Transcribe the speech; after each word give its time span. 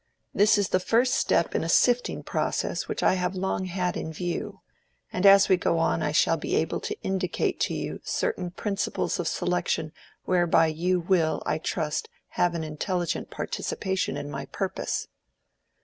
This 0.33 0.57
is 0.57 0.69
the 0.69 0.79
first 0.79 1.13
step 1.13 1.53
in 1.53 1.63
a 1.63 1.69
sifting 1.69 2.23
process 2.23 2.87
which 2.87 3.03
I 3.03 3.13
have 3.13 3.35
long 3.35 3.65
had 3.65 3.95
in 3.95 4.11
view, 4.11 4.61
and 5.13 5.27
as 5.27 5.47
we 5.47 5.57
go 5.57 5.77
on 5.77 6.01
I 6.01 6.11
shall 6.11 6.37
be 6.37 6.55
able 6.55 6.79
to 6.79 6.99
indicate 7.03 7.59
to 7.59 7.75
you 7.75 7.99
certain 8.03 8.49
principles 8.49 9.19
of 9.19 9.27
selection 9.27 9.91
whereby 10.25 10.65
you 10.73 10.99
will, 10.99 11.43
I 11.45 11.59
trust, 11.59 12.09
have 12.29 12.55
an 12.55 12.63
intelligent 12.63 13.29
participation 13.29 14.17
in 14.17 14.31
my 14.31 14.47
purpose." 14.47 15.07